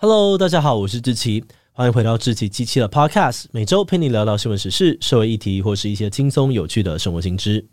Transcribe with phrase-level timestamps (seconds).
[0.00, 1.42] Hello，大家好，我是志奇，
[1.72, 7.66] 欢迎回到志奇机器的 Podcast，每周陪你聊聊新闻时事、社会议题或是一些轻松有趣的生活新知。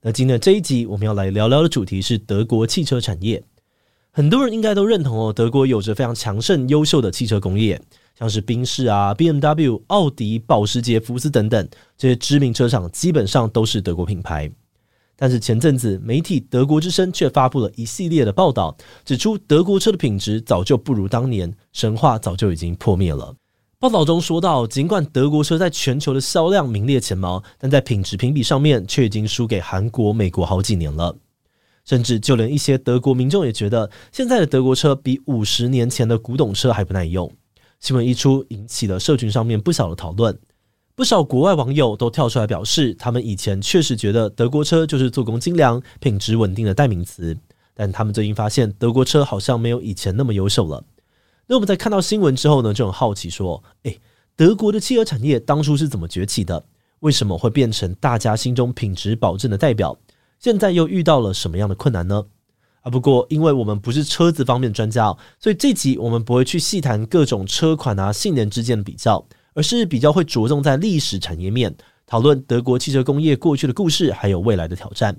[0.00, 3.42] 那今天的这一集，我们要来聊聊的主题是德国汽车产业。
[4.12, 7.82] 很多人应该都认同哦，德国有着非常强盛、优秀的汽车工业。
[8.16, 14.48] 像是宾士啊、BMW、奥迪、保时捷、福斯等等这些知名车厂，基本上都是德国品牌。
[15.16, 23.34] 但是前阵子，媒体德国之声却发布了一系列的报道，指出德国车的品质早就不如当年，神话早就已经破灭了。
[23.78, 31.16] 报道中说到，尽管德国车在全球的销量名列前茅，但在品质评比上面却已经输给韩国、美国好几年了。
[31.84, 37.30] 甚至就连一些德国民众也觉得，现在的德国车比五十年前的古董车还不耐用。
[37.78, 40.36] 新闻一出，引起了社群上面不小的讨论。
[40.96, 47.36] 不少国外网友都跳出来表示，他们以前确实觉得德国车就是做工精良、品质稳定的代名词，
[47.74, 50.82] 但他们最近发现德国车好像没有以前那么优秀了。
[51.48, 54.00] 那我们在看到新闻之后呢，就很好奇说：诶，
[54.34, 56.64] 德国的汽车产业当初是怎么崛起的？
[57.00, 59.98] 为什么会变成大家心中品质保证的代表？
[60.40, 62.24] 现在又遇到了什么样的困难呢？
[62.80, 69.22] 啊，不过因为我们不是车子方面专家，所以这集我们不会去细谈各种车款啊、性能之间的比较，
[69.56, 71.74] 而是比较会着重在历史产业面，
[72.06, 75.18] 讨论德国汽车工业过去的故事，还有未来的挑战。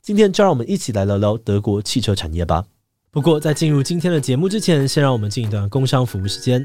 [0.00, 2.64] 今天就让我们一起来聊聊德国汽车产业吧。
[3.10, 6.64] 不过在进入今天的节目之前，先让我们进一段工商服务时间。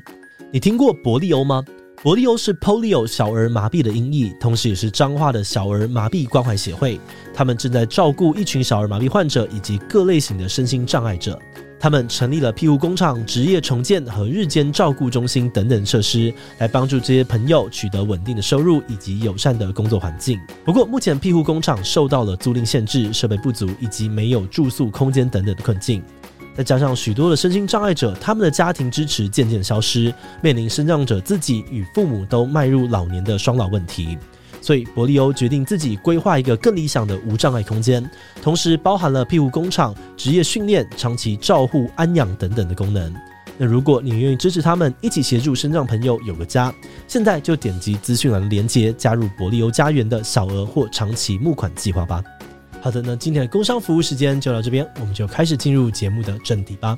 [0.53, 1.65] 你听过伯利欧吗？
[2.03, 7.00] 伯利欧是 Polio 小儿麻痹的音译，同时也是彰化的小儿麻痹关怀协会。
[7.34, 11.40] 他们正在照顾一群小儿麻痹患者以及各类型的身心障碍者。
[11.80, 20.40] 他们成立了庇护工厂、职业重建和日间照顾中心等等设施，来帮助这些朋友取得稳定的收入以及友善的工作环境。
[20.66, 26.02] 不过，目前庇护工厂受到了租赁限制、设备不足以及没有住宿空间等等的困境。
[26.57, 34.18] 再加上许多的身心障碍者，他们的家庭支持渐渐消失，面临身障者自己与父母都迈入老年的双老问题，
[34.59, 38.03] 所以伯利欧决定自己规划一个更理想的无障碍空间，
[38.41, 43.13] 同时包含了庇护工厂、职业训练、长期照护、安养等等的功能。
[43.59, 46.74] 那如果你愿意支持他们，一起协助身障朋友有个家，
[47.07, 52.24] 现在就点击资讯栏的连接，加入伯利欧家园的小额或长期募款计划吧。
[52.88, 56.98] 好的，那今天的工商服务时间就到这边，我们就开始进入节目的正题吧。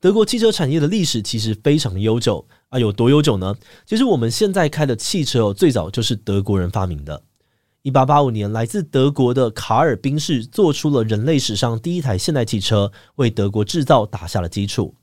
[0.00, 3.54] 德国汽车产业的历史其实非常的悠久啊，有多悠久呢？
[3.84, 7.22] 其实我们现在开的汽车哦，最早就是德国人发明的。
[7.82, 14.96] 一八八五年，来自德国的卡尔宾士做出了人类史上第一台现代汽车，为德国制造打下了基础。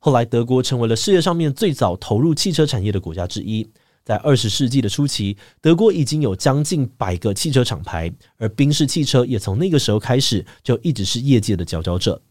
[0.00, 3.68] 后来，德国成为了世界上面最早投入汽车产业的国家之一。
[4.04, 12.22] 在二十世纪的初期，德国已经有将近百个汽车厂牌，而宾士汽车也从那个时候开始就一直是业界的佼佼者。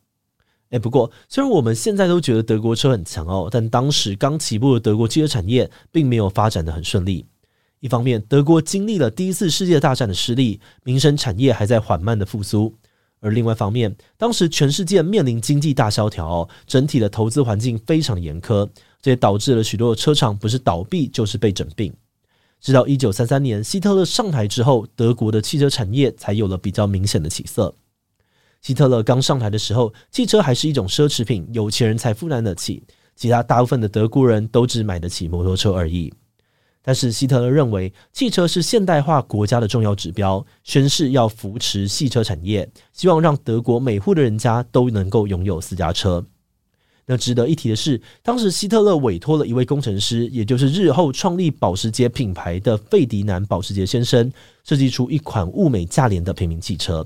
[0.69, 7.27] 哎，不过虽然我们现在都觉得德国车很强哦，但当时刚起步的德国汽车产业并没有发展得很顺利。
[7.79, 12.73] 一方面，德国经历了第一次世界大战的失利，民生产业还在缓慢的复苏。
[13.19, 18.69] 而另外一方面，当时全世界面临经济大萧条，整体的投资环境非常严苛，
[19.01, 21.93] 这也导致了许多车厂不是倒闭就是被整并。
[22.59, 27.73] 直到一九三三年希特勒上台之后，德国的汽车产业才有了比较明显的起色。
[28.61, 32.83] 希特勒刚上台的时候，汽车还是一种奢侈品，有钱人才负担得起，
[33.15, 36.11] 其他大部分的德国人都只买得起摩托车而已。
[36.87, 46.25] 但是希特勒认为汽车是现代化国家的重要指标，宣誓要扶持汽车产业，希望让德国每户的人家都能够拥有私家车。
[47.05, 54.31] 那值得一提的是，当时希特勒委托了一位工程师，也就是日后创立保时捷品牌的费迪南·保时捷先生，
[54.63, 57.05] 设计出一款物美价廉的平民汽车。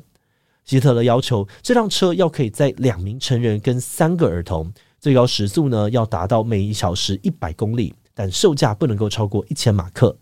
[0.63, 7.95] 希特勒要求这辆车要可以载两名成人跟三个儿童，最高时速呢要达到每小时一百公里。
[8.13, 10.17] 但售价不能够超过一千马克。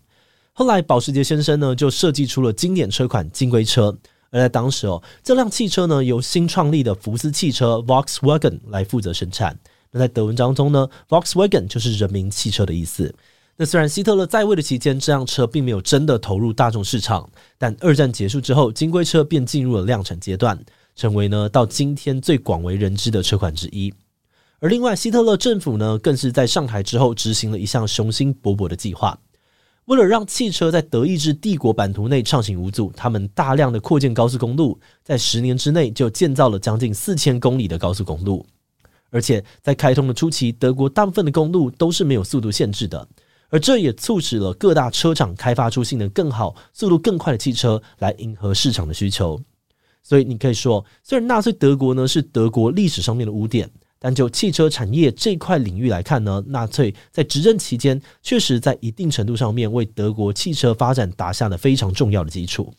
[0.52, 3.96] 后来，保时捷先生呢就设计出了经典车款金龟车，
[4.30, 9.58] 而在当时哦，这辆汽车呢由新创立的福斯汽车 Volkswagen 来负责生产。
[9.90, 13.14] 那在德文当中呢，Volkswagen 就是人民汽车的意思。
[13.56, 17.28] 那虽然希特勒在位的期间，这辆车并没有真的投入大众市场，
[17.58, 20.58] 但二战结束之后，金龟车便进入了量产阶段，
[20.96, 23.92] 成为呢到今天最广为人知的车款之一。
[24.60, 29.18] 而另外，希特勒政府呢，更是在上台之后执行了一项雄心勃勃的计划，
[29.86, 38.46] 为了让汽车在德意志帝国版图内畅行无阻，他们大量的扩建高速公路，在十年之内就建造了将近四千公里的高速公路，
[39.08, 43.08] 而且在开通的初期，德国大部分的公路都是没有速度限制的。
[43.48, 49.40] 而这也促使了各大车厂开发出性能更好、速度更快的汽车，来迎合市场的需求。
[50.02, 53.68] 所以你可以说，虽然纳粹德国呢是德国历史上面的污点，
[54.02, 62.72] 但就汽车产业这块领域来看呢，纳粹在执政期间确实在一定程度上面为德国汽车发展打下了非常重要的基础。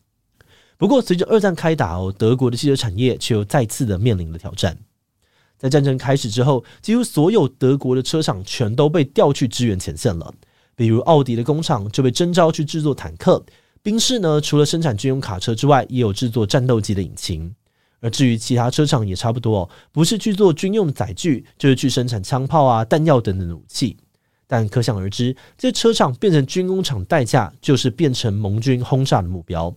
[0.77, 4.75] 不过，随着二战开打哦，德国的汽车产业却又再次的面临了挑战。
[5.59, 10.33] 在战争开始之后，几乎所有德国的车厂全都被调去支援前线了。
[10.75, 13.45] 比如奥迪的工厂就被征召去制作坦克，
[13.83, 17.53] 宾士呢，除了生产军用卡车之外，也有制作战斗机的引擎。
[18.01, 23.95] 而至于其他车厂也差不多，不是去做军用载具，就是去生产枪炮啊、弹药等等武器。
[24.47, 29.73] 但可想而知，这车厂变成军工厂，代价就是变成盟军轰炸的目标。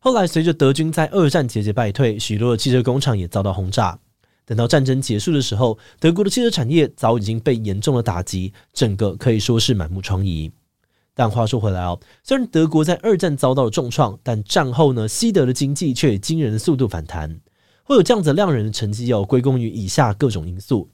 [0.00, 3.98] 后来随着德军在二战节节败退，许多的汽车工厂也遭到轰炸。
[4.44, 10.50] 等到战争结束的时候，德国的汽车产业早已经被严重的打击，整个可以说是满目疮痍。
[11.14, 17.40] 但话说回来哦，虽然德国在二战遭到了重创，但战后呢，西德的经济却以惊人的速度反弹。
[17.92, 20.88] 会有这样子亮人的成绩要归功于以下各种因素。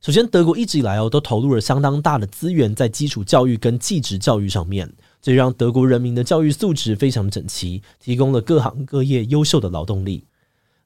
[0.00, 4.92] 首先，德国一直以来哦都投入了相当大的资源在基础教育跟技职教育上面，
[5.22, 10.24] 这让德国人民的教育素质非常整齐，提供了各行各业优秀的劳动力。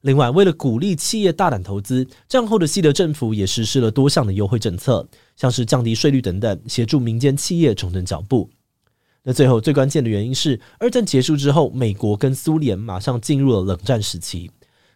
[0.01, 8.51] 另外，为了鼓励企业大胆投资，战后的西德政府也实施了多项的优惠政策，像是降低税率等等，协助民间企业重整脚步。
[9.23, 14.51] 那最后最关键的原因是，二战结束之后，美国跟苏联马上进入了冷战时期。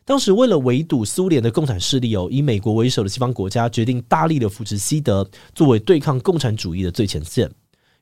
[0.09, 7.47] 当时为了围堵苏联的共产势力哦，以美国为首的西方国家决定大力的扶持西德，作为对抗共产主义的最前线。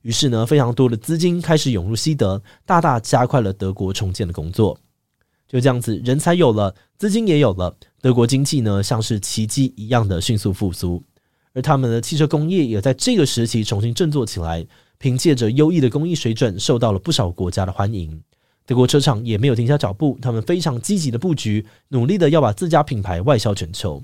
[0.04, 4.80] 于是呢，非常多的资金开始涌入西德，大大加快了德国重建的工作。
[5.50, 11.04] 就这样子，人才有了，资金也有了，德国经济呢，像是奇迹一样的迅速复苏，
[11.52, 14.66] 而他们的汽车工业也在这个时期重新振作起来，
[14.98, 18.24] 凭借着优异的工艺水准，受到了不少国家的欢迎。
[18.68, 24.04] 德国车厂也没有停下脚步，他们非常积极的布局，努力的要把自家品牌外销全球。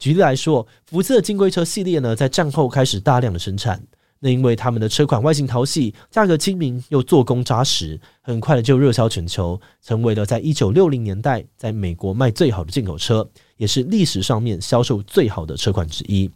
[0.00, 3.80] 举例来说，福斯的金龟车系列呢，在战后开始大量的生产。
[4.18, 16.28] 那因为他们的车款外形讨喜，价格亲民，又做工扎实，很快的就热销全球，成为了在一九六零年代在美国卖最好的进口车，也是历史上面销售最好的车款之一。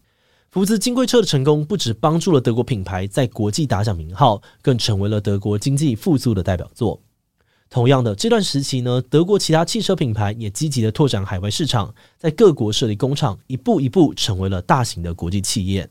[0.53, 7.03] 福斯金龟车的成功，不只帮助了德国品牌在国际打响名号，更成为了德国经济复苏的代表作。
[7.73, 15.89] 同样的，这段时期呢，德国其他汽车品牌也积极的拓展海外市场，在各国设立工厂，一步一步成为了大型的国际企业。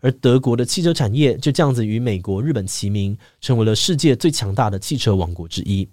[0.00, 5.86] 而德国的汽车产业就这样子与美国、日本齐名，成为了世界最强大的汽车王国之一。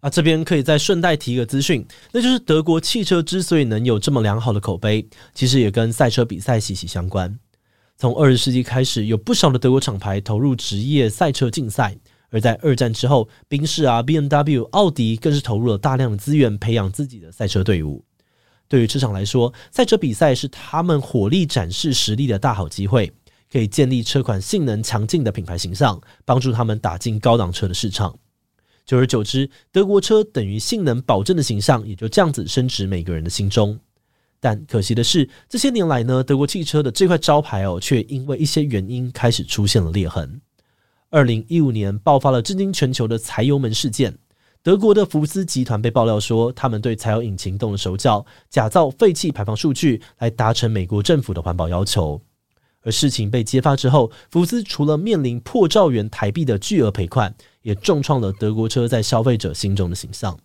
[0.00, 7.38] 啊，这边可以再顺带提一个资讯，那就是德国汽车之所以能有这么良好的口碑，其实也跟赛车比赛息息相关。
[7.96, 11.96] 从二十世纪开始，有不少的德国厂牌投入职业赛车竞赛，
[12.32, 18.04] 而在二战之后，宾士啊、BMW、奥迪更是投入了大量的资源培养自己的赛车队伍。
[18.66, 23.12] 对于车厂来说，赛车比赛是他们火力展示实力的大好机会。
[23.52, 28.18] 可以建立车款性能强劲的品牌形象，帮助他们打进高档车的市场。
[28.86, 33.78] 久而久之，德国车等于性能保证的形象也就这样子升值每个人的心中。
[34.40, 40.40] 但可惜的是，这些年来呢，德国汽车的这块招牌哦，却因为一些原因开始出现了裂痕。
[41.12, 44.16] 二零一五年爆发了震惊全球的柴油门事件，
[44.62, 52.18] 德国的福斯集团被爆料说，他们对柴油引擎动了手脚，假造废气排放数据来达成美国政府的环保要求。
[52.80, 60.38] 而事情被揭发之后，福斯除了面临破兆元台币的巨额赔款，也重创了德国车在消费者心中的形象。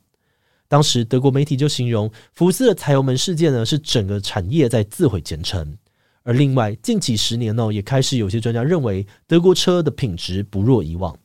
[0.67, 5.77] 当时德国媒体就形容福斯的柴油门事件呢，是整个产业在自毁前程。
[6.27, 11.17] 而另外近几十年呢，也开始有些专家认为德国车的品质不若以往。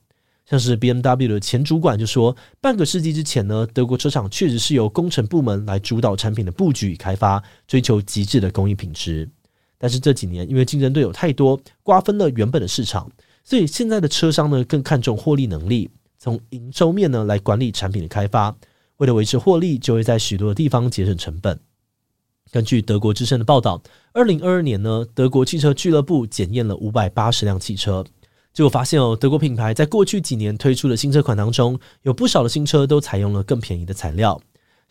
[0.47, 9.29] 像是 BMW 的前主管就说，半个世纪之前呢，德国车厂确实是由工程部门来主导产品的布局与开发，追求极致的工艺品质。
[9.77, 13.11] 但是这几年，因为竞争对手太多，瓜分了原本的市场，
[13.43, 18.57] 所以现在的车商呢更看重获利能力，从营收面呢来管理产品的开发。
[18.99, 21.59] 为了维持获利，就会在许多的地方节省成本。
[22.53, 23.83] 根据德国之声的报道，
[24.13, 28.05] 二零二二年呢，德国汽车俱乐部检验了五百八十辆汽车，
[28.53, 34.39] 结果发现哦，德国品牌在过去几年推出的新车款当中，有不少的新车都采用了更便宜的材料，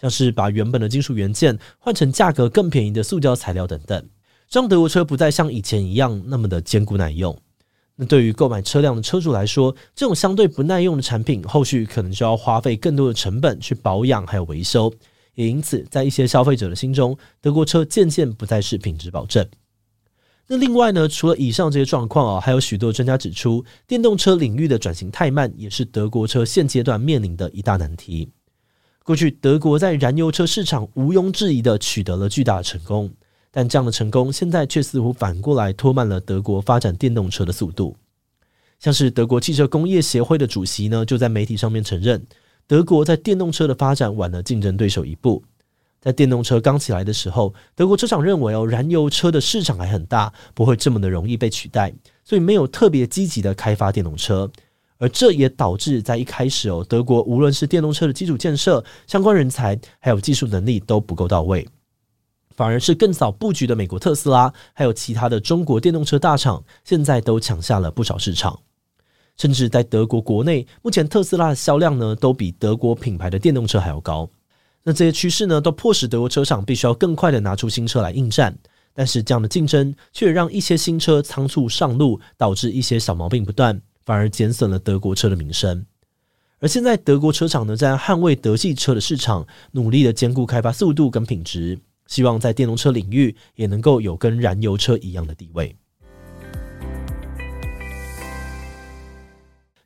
[0.02, 4.10] 像是把原本的金属元件换成价格更便宜的塑胶材料等等，
[4.52, 7.38] 让德国车不再像以前一样那么的坚固耐用。
[7.96, 14.92] 那对于购买车辆的车主来说，这种相对不耐用的产品，后续可能就要花费更多的成本去保养还有维修，
[15.42, 19.44] 也因此在一些消费者的心中，德国车渐渐不再是品质保证。
[20.48, 28.30] 那另外呢，除了以上这些状况啊，还有许多专家指出，电动车领域的转型太慢，也是德国车现阶段面临的一大难题。
[29.04, 33.12] 过去德国在燃油车市场毋庸置疑的取得了巨大的成功，
[33.50, 37.96] 但这样的成功现在却似乎反过来拖慢了德国发展电动车的速度。
[38.78, 42.22] 像是德国汽车工业协会的主席呢，就在媒体上面承认，
[42.68, 45.44] 德国在电动车的发展晚了竞争对手一步。
[46.00, 54.50] 在电动车刚起来的时候，德国车厂认为哦，燃油车的市场还很大，不会这么的容易被取代，所以没有特别积极的开发电动车。
[54.98, 61.68] 而这也导致在一开始哦，德国无论是电动车的基础建设、相关人才还有技术能力都不够到位，
[62.56, 68.60] 反而是更早布局的美国特斯拉，还有其他的中国电动车大厂，现在都抢下了不少市场。
[69.42, 74.30] 甚至在德国国内，目前特斯拉的销量呢，都比德国品牌的电动车还要高。
[74.84, 78.56] 那这些趋势呢，都迫使德国车厂必须要更快的拿出新车来应战。
[78.94, 85.84] 但是这样的竞争却让一些新车仓促上路，导致一些小毛病不断，反而减损了德国车的名声。
[86.60, 95.76] 而现在德国车厂呢，在捍卫德系车的市场，努力的兼顾开发速度跟品质，希望在电动车领域也能够有跟燃油车一样的地位。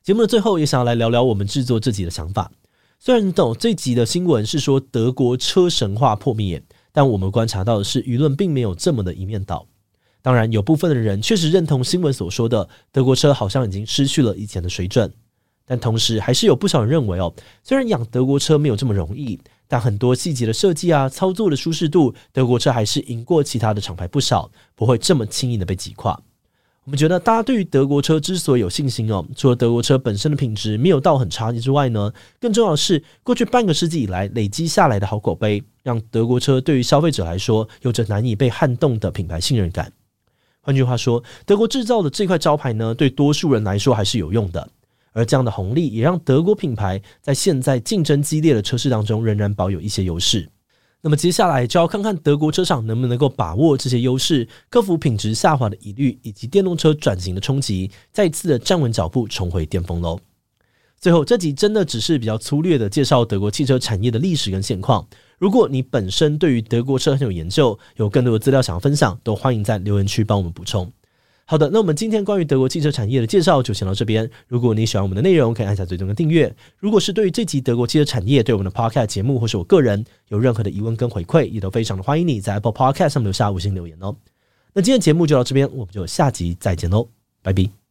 [0.06, 2.52] 节目的最后，也想要来聊聊我们制作这集的想法。
[3.00, 9.66] 虽然懂这集的新闻是说德国车神话破灭，但我们观察到的是舆论并没有这么的一面倒。
[10.22, 15.12] 当然，有部分的人确实认同新闻所说的德国车好像已经失去了以前的水准，
[15.66, 17.34] 但同时还是有不少人认为哦，
[17.64, 26.22] 虽然养德国车没有这么容易，但很多细节的设计啊、操作的舒适度，德国车还是赢过其他的厂牌不少，不会这么轻易的被击垮。
[26.86, 39.92] 我们觉得，大家对于德国车之所以有信心哦，除了德国车本身的品质没有到很差之外呢，更重要的是，过去半个世纪以来累积下来的好口碑，让德国车对于消费者来说有着难以被撼动的品牌信任感。
[40.60, 44.70] 换句话说，德国制造的这块招牌呢，对多数人来说还是有用的。
[45.10, 50.48] 而这样的红利也让德国品牌在现在竞争激烈的车市当中仍然保有一些优势。
[51.02, 60.18] 那么接下来就要看看德国车厂能不能够把握这些优势，克服品质下滑的疑虑，以及电动车转型的冲击，再次的站稳脚步，重回巅峰喽。
[60.98, 65.06] 最后，这集真的只是比较粗略的介绍德国汽车产业的历史跟现况。
[65.38, 70.90] 如果你本身对于德国车很有研究，有更多的资料想要分享，都欢迎在留言区帮我们补充。
[71.48, 74.28] 好的，那我们今天关于德国汽车产业的介绍就先到这边。
[74.48, 76.52] 如果你喜欢我们的内容，可以按下最终的订阅。
[76.76, 84.16] 如果是对于这集德国汽车产业，对我们的 Podcast 节目或是我个人有任何的疑问跟回馈，也都非常的欢迎你在 Apple Podcast 上面留下五星留言哦。
[84.74, 87.08] 那今天节目就到这边，我们就下集再见喽，
[87.42, 87.85] 拜拜。